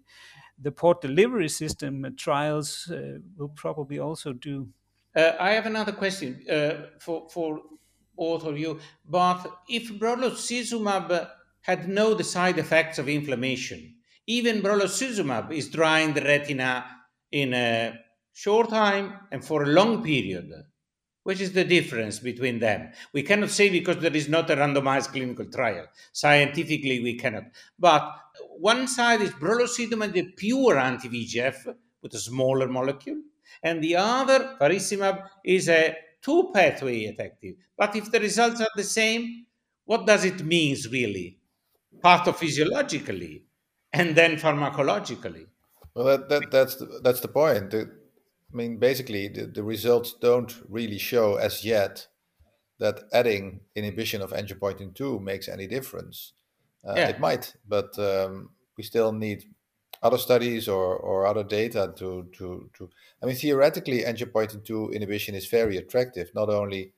[0.62, 4.68] the port delivery system trials uh, will probably also do.
[5.14, 7.60] Uh, I have another question uh, for for
[8.16, 8.78] both of you.
[9.04, 11.30] But if brolucizumab
[11.62, 13.96] had no the side effects of inflammation,
[14.26, 16.84] even brolucizumab is drying the retina
[17.30, 17.98] in a
[18.32, 20.50] short time and for a long period.
[21.24, 22.90] Which is the difference between them?
[23.12, 25.86] We cannot say because there is not a randomized clinical trial.
[26.12, 27.44] Scientifically, we cannot.
[27.78, 28.12] But
[28.58, 33.20] one side is brolucizumab, the pure anti-VEGF with a smaller molecule,
[33.62, 37.56] and the other, faricimab, is a two pathway effective.
[37.76, 39.46] But if the results are the same,
[39.84, 41.38] what does it mean really?
[42.02, 43.42] Pathophysiologically
[43.92, 45.46] and then pharmacologically.
[45.94, 47.70] Well, that, that, that's, the, that's the point.
[47.70, 47.90] The,
[48.52, 52.06] I mean, basically, the, the results don't really show as yet
[52.78, 56.32] that adding inhibition of angiopoietin 2 makes any difference.
[56.86, 57.08] Uh, yeah.
[57.08, 59.44] It might, but um, we still need
[60.02, 62.90] other studies or, or other data to, to, to.
[63.22, 66.92] I mean, theoretically, angiopoietin 2 inhibition is very attractive, not only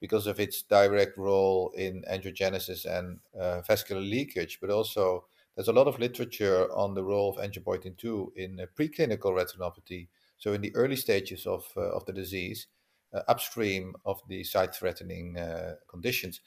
[0.00, 5.72] because of its direct role in angiogenesis and uh, vascular leakage, but also there's a
[5.72, 10.08] lot of literature on the role of angiopoietin 2 in uh, preclinical retinopathy.
[10.38, 12.66] So, in the early stages of, uh, of the disease,
[13.12, 16.40] uh, upstream of the sight threatening uh, conditions.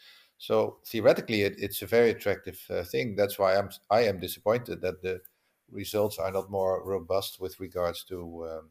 [0.43, 3.15] So theoretically, it, it's a very attractive uh, thing.
[3.15, 5.21] That's why I'm I am disappointed that the
[5.71, 8.17] results are not more robust with regards to
[8.51, 8.69] um,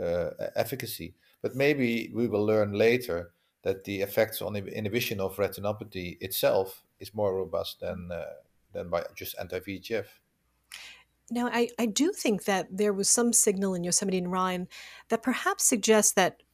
[0.00, 1.16] uh, efficacy.
[1.42, 3.32] But maybe we will learn later
[3.64, 8.38] that the effects on inhibition of retinopathy itself is more robust than uh,
[8.72, 10.06] than by just anti-VEGF.
[11.32, 14.68] Now, I, I do think that there was some signal in Yosemite and Rhine
[15.08, 16.44] that perhaps suggests that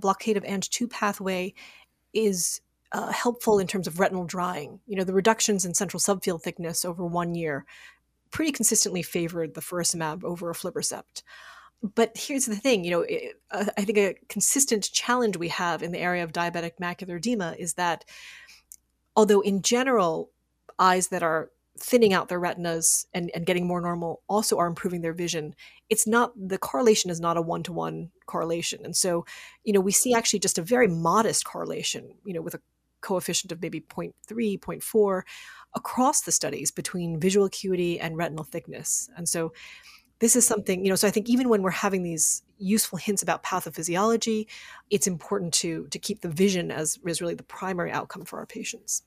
[0.00, 1.54] blockade of Ang2 pathway
[2.12, 2.60] is
[2.94, 4.78] uh, helpful in terms of retinal drying.
[4.86, 7.66] You know, the reductions in central subfield thickness over one year
[8.30, 11.22] pretty consistently favored the faricimab over aflibercept.
[11.82, 15.82] But here's the thing, you know, it, uh, I think a consistent challenge we have
[15.82, 18.04] in the area of diabetic macular edema is that
[19.16, 20.30] although in general
[20.78, 25.00] eyes that are thinning out their retinas and, and getting more normal also are improving
[25.00, 25.56] their vision
[25.90, 29.26] it's not the correlation is not a one-to-one correlation and so
[29.64, 32.60] you know we see actually just a very modest correlation you know with a
[33.04, 34.12] coefficient of maybe 0.3
[34.58, 35.22] 0.4
[35.74, 39.52] across the studies between visual acuity and retinal thickness and so
[40.20, 43.22] this is something you know so i think even when we're having these useful hints
[43.22, 44.46] about pathophysiology
[44.90, 48.46] it's important to to keep the vision as is really the primary outcome for our
[48.46, 49.02] patients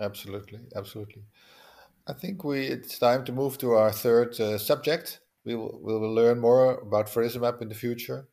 [0.00, 1.22] absolutely absolutely
[2.06, 5.20] I think we it's time to move to our third uh, subject.
[5.44, 8.28] We will, we will learn more about faricimab in the future.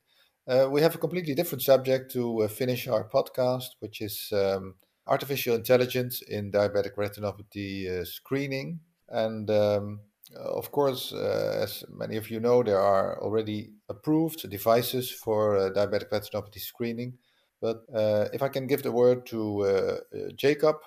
[0.47, 4.75] Uh, we have a completely different subject to uh, finish our podcast, which is um,
[5.09, 8.79] artificial intelligence in diabetic retinopathy uh, screening.
[9.09, 9.99] And um,
[10.35, 15.69] of course, uh, as many of you know, there are already approved devices for uh,
[15.71, 17.17] diabetic retinopathy screening.
[17.61, 17.83] But
[18.31, 19.99] if I can give the word to
[20.37, 20.77] Jakob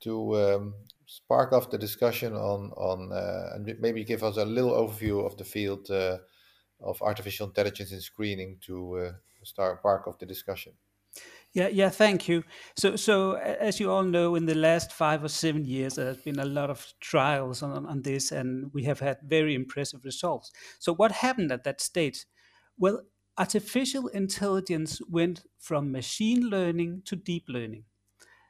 [0.00, 0.74] to um,
[1.06, 5.36] spark off the discussion on on uh, and maybe give us a little overview of
[5.36, 6.18] the field uh,
[6.80, 9.12] of artificial intelligence in screening to uh,
[9.44, 10.72] start spark off the discussion.
[11.54, 12.44] Yeah, yeah, thank you.
[12.78, 16.16] So, so as you all know, in the last five or seven years, there has
[16.16, 20.50] been a lot of trials on, on this, and we have had very impressive results.
[20.78, 22.24] So, what happened at that stage?
[22.78, 23.02] Well,
[23.36, 27.84] artificial intelligence went from machine learning to deep learning.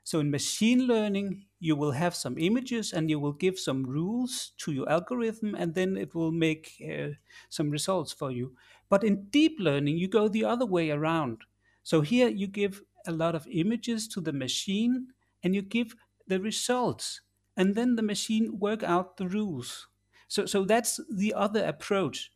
[0.05, 4.53] So, in machine learning, you will have some images and you will give some rules
[4.59, 7.11] to your algorithm and then it will make uh,
[7.49, 8.57] some results for you
[8.89, 11.43] but in deep learning you go the other way around
[11.85, 15.09] so here you give a lot of images to the machine
[15.43, 15.95] and you give
[16.27, 17.21] the results.
[17.57, 19.89] And then the machine work out the rules.
[20.29, 22.33] So so that's the other approach.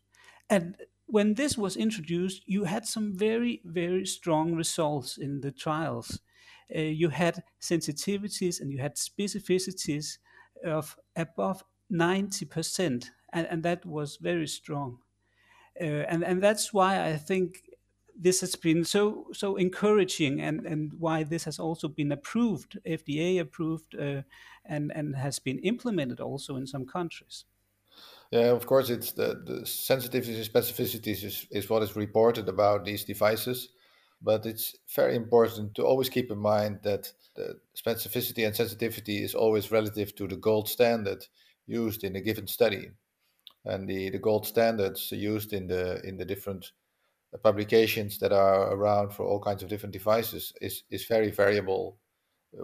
[0.50, 0.76] And
[1.06, 6.20] when this was introduced you had some very very strong results in the trials.
[6.74, 10.18] Uh, you had sensitivities and you had specificities
[10.64, 14.98] of above 90%, and, and that was very strong.
[15.80, 17.65] Uh, and, and that's why I think
[18.18, 23.40] this has been so so encouraging and, and why this has also been approved, FDA
[23.40, 24.22] approved, uh,
[24.64, 27.44] and, and has been implemented also in some countries.
[28.30, 32.84] Yeah, of course, it's the, the sensitivities and specificities is, is what is reported about
[32.84, 33.68] these devices.
[34.22, 39.34] But it's very important to always keep in mind that the specificity and sensitivity is
[39.34, 41.26] always relative to the gold standard
[41.66, 42.90] used in a given study.
[43.64, 46.72] And the, the gold standards used in the in the different
[47.42, 51.98] publications that are around for all kinds of different devices is, is very variable.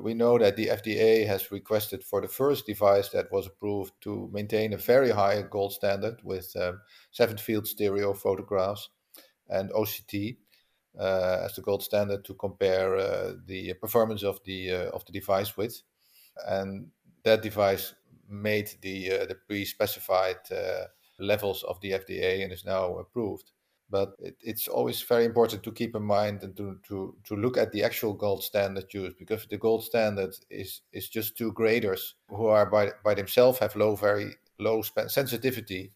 [0.00, 4.30] We know that the FDA has requested for the first device that was approved to
[4.32, 6.80] maintain a very high gold standard with um,
[7.10, 8.88] seven field stereo photographs
[9.48, 10.36] and OCT
[10.98, 15.12] uh, as the gold standard to compare uh, the performance of the uh, of the
[15.12, 15.82] device with,
[16.46, 16.86] and
[17.24, 17.94] that device
[18.28, 20.36] made the the pre-specified
[21.18, 23.52] levels of the FDA and is now approved
[23.92, 27.56] but it, it's always very important to keep in mind and to, to, to look
[27.56, 32.16] at the actual gold standard used because the gold standard is is just two graders
[32.28, 35.92] who are by by themselves have low very low sensitivity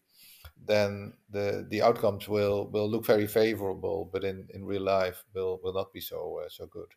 [0.65, 5.59] then the the outcomes will will look very favorable, but in, in real life will
[5.63, 6.89] will not be so uh, so good.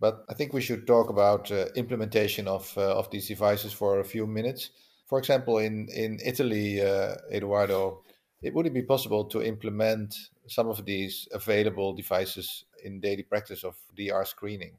[0.00, 4.00] But I think we should talk about uh, implementation of uh, of these devices for
[4.00, 4.70] a few minutes.
[5.06, 8.02] For example, in in Italy, uh, Edoardo,
[8.42, 13.64] it would it be possible to implement some of these available devices in daily practice
[13.64, 14.78] of DR screening?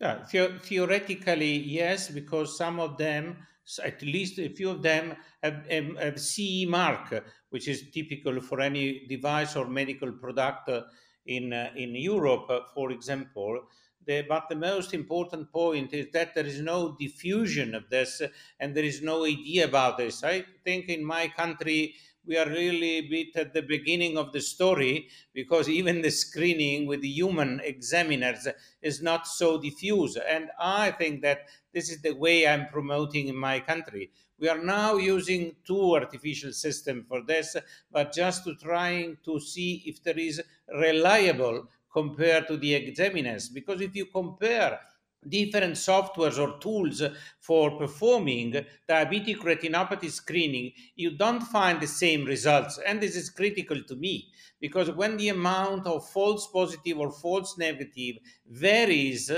[0.00, 3.46] Yeah, the- theoretically, yes, because some of them
[3.84, 9.06] at least a few of them have, have, CE mark, which is typical for any
[9.06, 10.84] device or medical product uh,
[11.26, 13.68] in, uh, in Europe, uh, for example.
[14.06, 18.22] The, but the most important point is that there is no diffusion of this
[18.58, 20.24] and there is no idea about this.
[20.24, 21.94] I think in my country,
[22.28, 26.86] we are really a bit at the beginning of the story because even the screening
[26.86, 28.46] with the human examiners
[28.82, 30.16] is not so diffuse.
[30.16, 34.10] And I think that this is the way I'm promoting in my country.
[34.38, 37.56] We are now using two artificial systems for this,
[37.90, 43.48] but just to trying to see if there is reliable compared to the examiners.
[43.48, 44.78] Because if you compare
[45.26, 47.02] different softwares or tools
[47.40, 52.78] for performing diabetic retinopathy screening, you don't find the same results.
[52.86, 54.28] And this is critical to me
[54.60, 59.30] because when the amount of false positive or false negative varies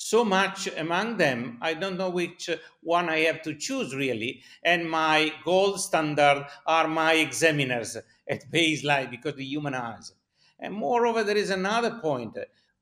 [0.00, 1.58] so much among them.
[1.60, 2.48] I don't know which
[2.80, 4.42] one I have to choose really.
[4.62, 10.12] And my gold standard are my examiners at baseline because the human eyes.
[10.58, 12.38] And moreover, there is another point.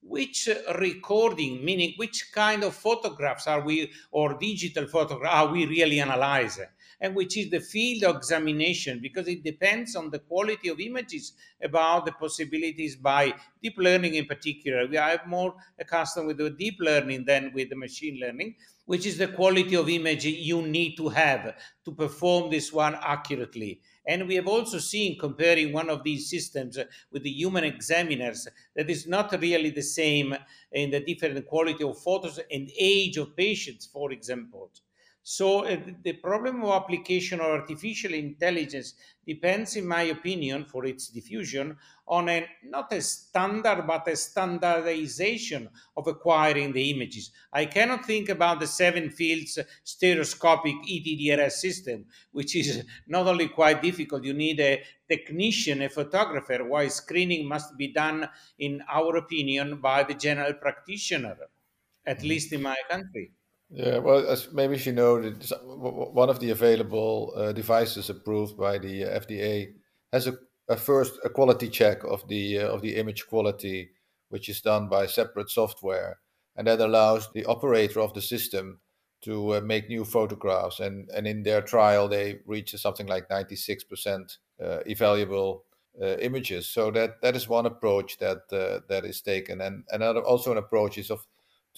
[0.09, 6.01] Which recording, meaning which kind of photographs are we, or digital photograph, are we really
[6.01, 6.67] analyzing?
[7.01, 11.33] and which is the field of examination because it depends on the quality of images
[11.63, 14.87] about the possibilities by deep learning in particular.
[14.87, 19.19] We are more accustomed with the deep learning than with the machine learning, which is
[19.19, 23.81] the quality of image you need to have to perform this one accurately.
[24.09, 28.49] And we have also seen, comparing one of these systems uh, with the human examiners,
[28.75, 30.35] that is not really the same
[30.73, 34.73] in the different quality of photos and age of patients, for example.
[35.31, 38.95] So uh, the problem of application of artificial intelligence
[39.27, 45.69] depends, in my opinion, for its diffusion, on a not a standard but a standardization
[45.99, 47.31] of acquiring the images.
[47.53, 53.83] I cannot think about the seven fields stereoscopic ETDRS system, which is not only quite
[53.83, 58.27] difficult, you need a technician, a photographer, while screening must be done,
[58.59, 61.37] in our opinion, by the general practitioner,
[62.07, 62.29] at mm-hmm.
[62.29, 63.33] least in my country.
[63.71, 69.05] Yeah, well, as maybe you know, one of the available uh, devices approved by the
[69.05, 69.75] uh, FDA
[70.13, 73.91] has a, a, first a quality check of the uh, of the image quality,
[74.31, 76.19] which is done by separate software,
[76.57, 78.81] and that allows the operator of the system
[79.21, 80.81] to uh, make new photographs.
[80.81, 85.61] And and in their trial, they reach something like ninety six percent uh, evaluable
[86.01, 86.71] uh, images.
[86.71, 90.97] So that that is one approach that that is taken, and another also an approach
[90.97, 91.27] is of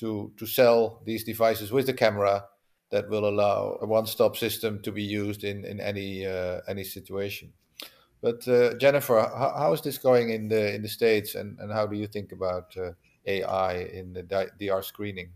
[0.00, 2.44] to to sell these devices with the camera
[2.90, 7.52] that will allow a one-stop system to be used in in any uh, any situation.
[8.22, 11.72] But uh, Jennifer, how, how is this going in the in the states, and, and
[11.72, 12.92] how do you think about uh,
[13.26, 14.22] AI in the
[14.58, 15.30] DR screening?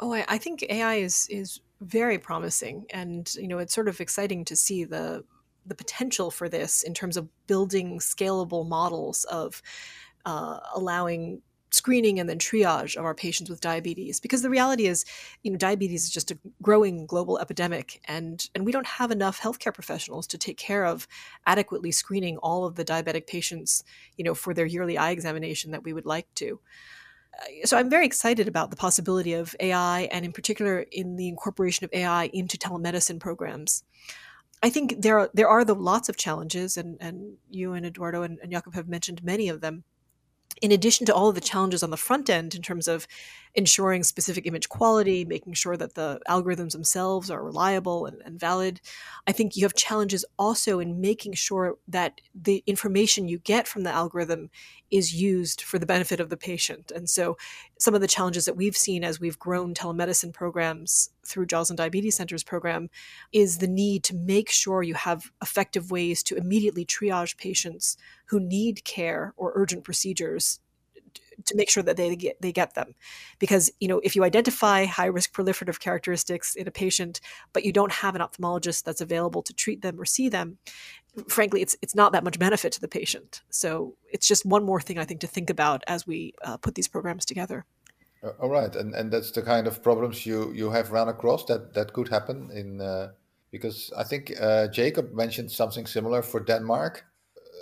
[0.00, 4.00] Oh, I, I think AI is is very promising, and you know it's sort of
[4.00, 5.24] exciting to see the
[5.66, 9.62] the potential for this in terms of building scalable models of
[10.24, 11.42] uh, allowing
[11.72, 15.04] screening and then triage of our patients with diabetes because the reality is
[15.42, 19.40] you know diabetes is just a growing global epidemic and and we don't have enough
[19.40, 21.08] healthcare professionals to take care of
[21.46, 23.82] adequately screening all of the diabetic patients
[24.16, 26.60] you know for their yearly eye examination that we would like to
[27.40, 31.28] uh, so I'm very excited about the possibility of AI and in particular in the
[31.28, 33.84] incorporation of AI into telemedicine programs.
[34.62, 38.22] I think there are there are the lots of challenges and, and you and Edoardo
[38.22, 39.84] and, and Jakob have mentioned many of them
[40.60, 43.06] in addition to all of the challenges on the front end in terms of
[43.54, 48.80] ensuring specific image quality, making sure that the algorithms themselves are reliable and, and, valid,
[49.26, 53.82] I think you have challenges also in making sure that the information you get from
[53.82, 54.50] the algorithm
[54.90, 56.90] is used for the benefit of the patient.
[56.94, 57.36] And so,
[57.78, 62.16] some of the challenges that we've seen as we've grown telemedicine programs through Joslin Diabetes
[62.16, 62.88] Center's program
[63.32, 68.40] is the need to make sure you have effective ways to immediately triage patients who
[68.40, 70.60] need care or urgent procedures
[71.46, 72.94] to make sure that they get they get them
[73.38, 77.20] because you know if you identify high risk proliferative characteristics in a patient
[77.52, 80.58] but you don't have an ophthalmologist that's available to treat them or see them
[81.28, 83.42] frankly, it's it's not that much benefit to the patient.
[83.50, 86.74] So it's just one more thing I think to think about as we uh, put
[86.74, 87.64] these programs together.
[88.22, 91.44] Uh, all right, and and that's the kind of problems you you have run across
[91.46, 93.12] that that could happen in uh,
[93.50, 97.04] because I think uh, Jakob mentioned something similar for Denmark,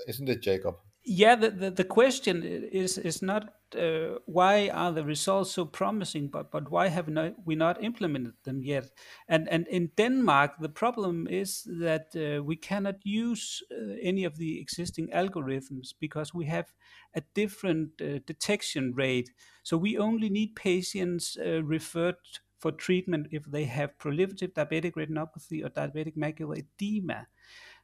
[0.07, 0.77] isn't it, Jakob?
[1.02, 6.28] Yeah, the, the, the question is is not uh, why are the results so promising,
[6.28, 8.90] but but why have not, we not implemented them yet?
[9.26, 14.36] And and in Denmark, the problem is that uh, we cannot use uh, any of
[14.36, 16.66] the existing algorithms because we have
[17.14, 19.30] a different uh, detection rate.
[19.62, 22.16] So we only need patients uh, referred
[22.58, 27.26] for treatment if they have proliferative diabetic retinopathy or diabetic macular edema.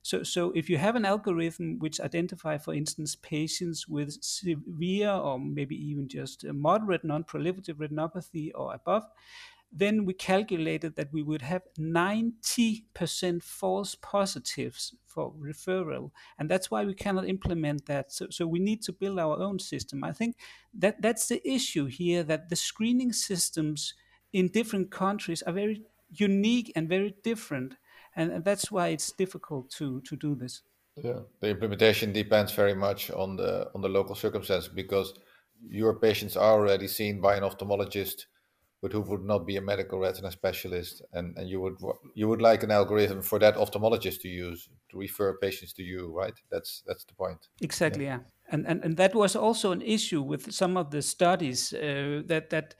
[0.06, 5.36] So, so if you have an algorithm which identify, for instance, patients with severe or
[5.36, 9.04] maybe even just moderate non-proliferative retinopathy or above,
[9.72, 16.12] then we calculated that we would have 90% false positives for referral.
[16.38, 18.12] And that's why we cannot implement that.
[18.12, 20.04] So, so we need to build our own system.
[20.04, 20.36] I think
[20.72, 23.94] that that's the issue here that the screening systems
[24.32, 27.74] in different countries are very unique and very different
[28.16, 30.62] and that's why it's difficult to to do this.
[30.96, 35.14] Yeah, the implementation depends very much on the on the local circumstances because
[35.68, 38.26] your patients are already seen by an ophthalmologist,
[38.80, 41.76] but who would not be a medical retina specialist, and and you would
[42.14, 46.12] you would like an algorithm for that ophthalmologist to use to refer patients to you,
[46.12, 46.34] right?
[46.50, 47.48] That's that's the point.
[47.60, 48.04] Exactly.
[48.04, 48.18] Yeah.
[48.18, 48.24] yeah.
[48.48, 52.50] And, and and that was also an issue with some of the studies uh, that
[52.50, 52.76] that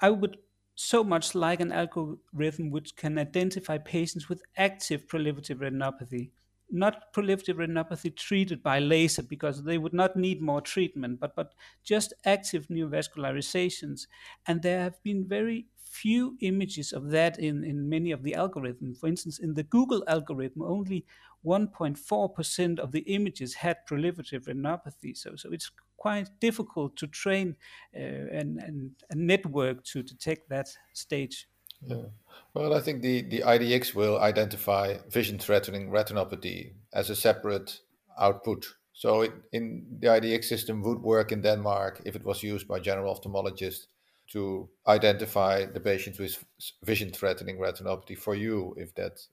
[0.00, 0.36] I would
[0.74, 6.30] so much like an algorithm which can identify patients with active proliferative retinopathy,
[6.70, 11.54] not proliferative retinopathy treated by laser because they would not need more treatment, but, but
[11.84, 14.06] just active neovascularizations.
[14.46, 18.98] And there have been very few images of that in, in many of the algorithms.
[18.98, 21.04] For instance, in the Google algorithm, only
[21.44, 25.16] 1.4% of the images had proliferative retinopathy.
[25.16, 27.56] So, so it's quite difficult to train
[27.94, 31.48] uh, and, and a network to detect that stage.
[31.86, 32.06] Yeah.
[32.54, 37.80] Well, I think the, the IDX will identify vision threatening retinopathy as a separate
[38.18, 38.66] output.
[38.92, 42.78] So it, in the IDX system would work in Denmark if it was used by
[42.78, 43.86] general ophthalmologists
[44.32, 46.44] to identify the patients with
[46.84, 48.92] vision threatening retinopathy for you if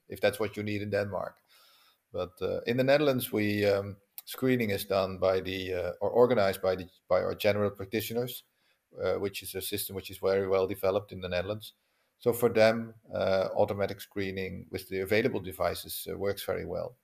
[0.10, 1.36] if that's what you need in Denmark.
[2.12, 6.62] But uh, in the Netherlands, we um, screening is done by the uh, or organized
[6.62, 8.44] by the by our general practitioners,
[9.04, 11.74] uh, which is a system which is very well developed in the Netherlands.
[12.20, 16.98] So for them, uh, automatic screening with the available devices uh, works very well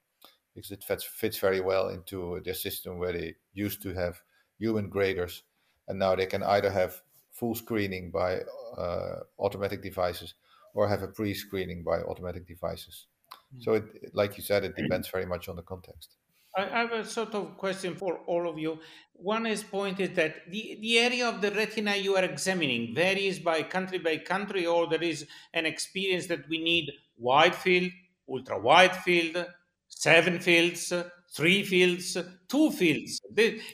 [0.54, 4.22] because it fits, fits very well into their system where they used to have
[4.58, 5.44] human graders,
[5.88, 7.02] and now they can either have
[7.32, 8.40] full screening by
[8.78, 10.36] uh, automatic devices
[10.74, 13.08] or have a pre-screening by automatic devices.
[13.56, 13.64] Mm.
[13.64, 16.16] So, it, like you said, it depends very much on the context.
[16.58, 18.80] I have a sort of question for all of you.
[19.14, 23.40] One is point is that the, the area of the retina you are examining varies
[23.40, 27.92] by country by country, or there is an experience that we need wide field,
[28.30, 29.46] ultra wide field,
[29.90, 30.94] seven fields,
[31.36, 33.20] three fields, two fields.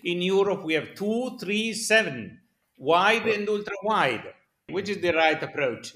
[0.04, 2.40] In Europe, we have two, three, seven,
[2.78, 4.24] wide and ultra wide.
[4.70, 5.96] Which is the right approach?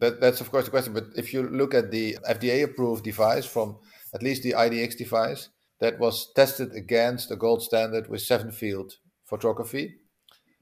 [0.00, 0.92] That, that's of course the question.
[0.92, 3.78] But if you look at the FDA approved device from
[4.14, 5.48] at least the IDX device,
[5.80, 8.94] that was tested against the gold standard with seven field
[9.24, 9.96] photography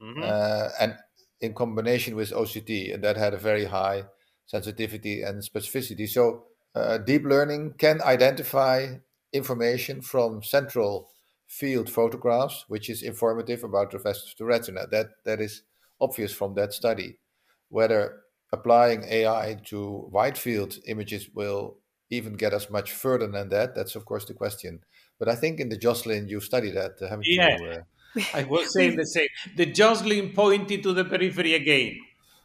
[0.01, 0.21] mm-hmm.
[0.23, 0.95] uh, and
[1.41, 4.03] in combination with OCT, and that had a very high
[4.45, 6.07] sensitivity and specificity.
[6.07, 8.95] So, uh, deep learning can identify
[9.31, 11.09] information from central
[11.47, 14.87] field photographs, which is informative about the rest of the retina.
[14.91, 15.63] That that is
[16.01, 17.17] obvious from that study.
[17.69, 21.77] Whether applying AI to wide field images will
[22.09, 24.79] even get us much further than that, that's of course the question.
[25.19, 27.57] But I think in the Joslin, you studied that, haven't yeah.
[27.59, 27.67] you?
[27.67, 29.27] Uh, I was saying the same.
[29.55, 31.97] The Joslin pointed to the periphery again,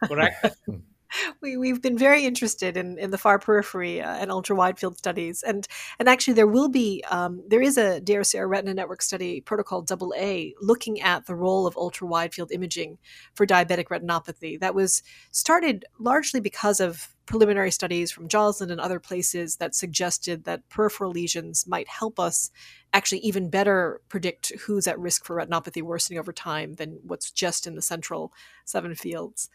[0.04, 0.46] correct?
[1.40, 4.98] we, we've been very interested in, in the far periphery uh, and ultra wide field
[4.98, 5.42] studies.
[5.42, 5.66] And
[5.98, 10.14] and actually there will be um, there is a DRCR retina network study protocol double
[10.16, 12.98] A looking at the role of ultra wide field imaging
[13.34, 14.58] for diabetic retinopathy.
[14.60, 20.42] That was started largely because of preliminary studies from Joslin and other places that suggested
[20.44, 22.50] that peripheral lesions might help us
[22.92, 27.68] actually even better predict who's at risk for retinopathy worsening over time than what's just
[27.68, 28.32] in the central
[28.64, 29.48] seven fields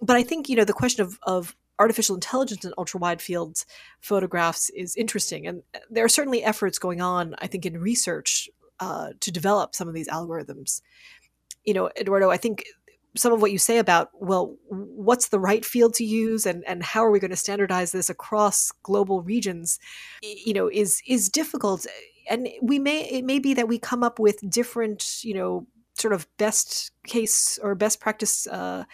[0.00, 3.66] but I think you know the question of of artificial intelligence and ultra wide fields
[4.00, 7.34] photographs is interesting, and there are certainly efforts going on.
[7.38, 8.48] I think in research
[8.80, 10.82] uh, to develop some of these algorithms.
[11.64, 12.64] You know, Edoardo, I think
[13.16, 16.82] some of what you say about well what's the right field to use and and
[16.82, 19.78] how are we going to standardize this across global regions
[20.20, 21.86] you know is is difficult
[22.28, 26.12] and we may it may be that we come up with different you know sort
[26.12, 28.84] of best case or best practice uh,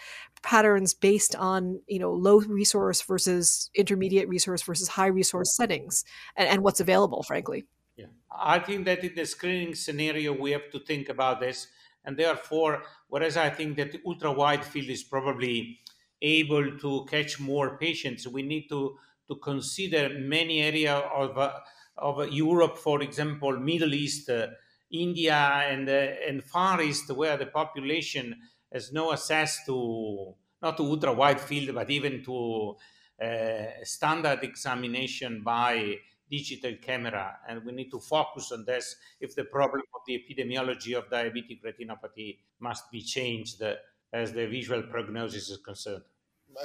[0.43, 6.03] patterns based on you know low resource versus intermediate resource versus high resource settings
[6.35, 7.65] and, and what's available frankly.
[7.95, 8.07] Yeah.
[8.35, 11.67] I think that in the screening scenario we have to think about this.
[12.05, 12.83] And therefore
[13.13, 15.79] whereas i think that the ultra wide field is probably
[16.21, 21.51] able to catch more patients we need to to consider many area of uh,
[21.97, 24.47] of europe for example middle east uh,
[24.89, 25.39] india
[25.71, 28.35] and uh, and far east where the population
[28.73, 32.75] has no access to not to ultra wide field, but even to
[33.21, 35.97] uh, standard examination by
[36.31, 37.37] digital camera.
[37.47, 41.61] And we need to focus on this if the problem of the epidemiology of diabetic
[41.63, 43.75] retinopathy must be changed uh,
[44.11, 46.03] as the visual prognosis is concerned.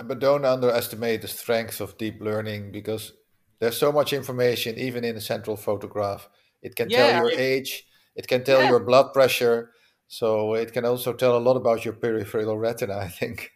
[0.04, 3.12] But don't underestimate the strength of deep learning because
[3.58, 6.28] there's so much information, even in a central photograph.
[6.62, 8.70] It can yeah, tell your age, it can tell yeah.
[8.70, 9.72] your blood pressure,
[10.08, 13.52] so it can also tell a lot about your peripheral retina, I think.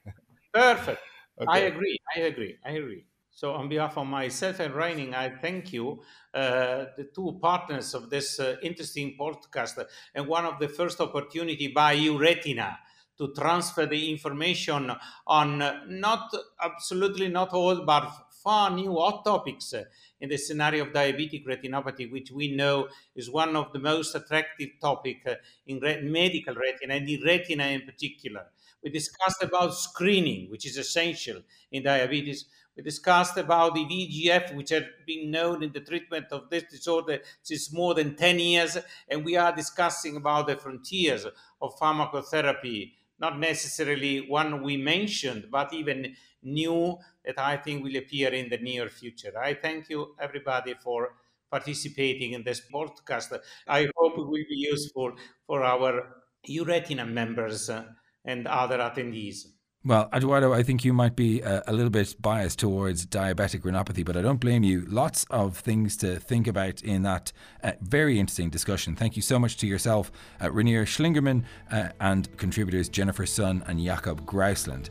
[0.53, 1.01] Perfect.
[1.41, 1.51] Okay.
[1.51, 1.99] I agree.
[2.15, 2.59] I agree.
[2.63, 3.07] I agree.
[3.31, 6.03] So, on behalf of myself and Reinier, I thank you,
[6.35, 9.83] uh, the two partners of this uh, interesting podcast,
[10.15, 12.77] and one of the first opportunity by EURetina
[13.17, 14.93] to transfer the information
[15.27, 16.31] on uh, not
[16.63, 18.13] absolutely not all, but
[18.43, 19.85] far new hot topics uh,
[20.21, 24.71] in the scenario of diabetic retinopathy, which we know is one of the most attractive
[24.81, 25.35] topic uh,
[25.67, 28.47] in re- medical retina and in retina in particular.
[28.83, 32.47] We discussed about screening, which is essential in diabetes.
[32.77, 37.21] We discussed about the VEGF, which has been known in the treatment of this disorder
[37.43, 38.79] since more than 10 years.
[39.09, 41.27] And we are discussing about the frontiers
[41.61, 42.93] of pharmacotherapy,
[43.23, 48.59] not necessarily one we mentioned, but even new that I think will appear in the
[48.59, 49.33] near future.
[49.39, 51.15] I thank you, everybody, for
[51.51, 53.39] participating in this podcast.
[53.69, 55.13] I hope it will be useful
[55.47, 56.17] for our
[56.49, 57.93] EURETINA members uh,
[58.25, 59.47] and other attendees.
[59.85, 64.05] Well, Edoardo, I think you might be a, a, little bit biased towards diabetic retinopathy,
[64.05, 64.85] but I don't blame you.
[64.87, 67.33] Lots of things to think about in that
[67.65, 68.95] uh, very interesting discussion.
[68.95, 73.81] Thank you so much to yourself, uh, Reinier Schlingemann, uh, and contributors Jennifer Sun and
[73.81, 74.91] Jakob Grauslund.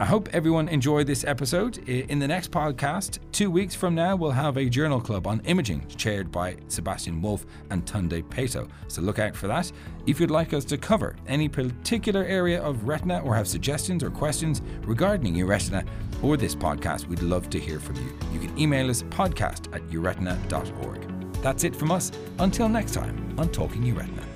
[0.00, 1.86] I hope everyone enjoyed this episode.
[1.86, 5.86] In the next podcast, two weeks from now, we'll have a journal club on imaging
[5.88, 8.66] chaired by Sebastian Wolf and Tunde Peto.
[8.88, 9.70] So look out for that.
[10.06, 14.08] If you'd like us to cover any particular area of retina or have suggestions or
[14.08, 15.86] questions regarding EURETINA
[16.22, 18.18] or this podcast, we'd love to hear from you.
[18.32, 21.42] You can email us podcast at euretina.org.
[21.42, 22.10] That's it from us.
[22.38, 24.29] Until next time on Talking Retina.